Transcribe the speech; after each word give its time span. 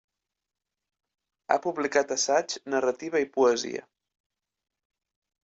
Ha 1.47 1.57
publicat 1.65 2.13
assaig, 2.15 2.57
narrativa 2.77 3.23
i 3.27 3.29
poesia. 3.37 3.85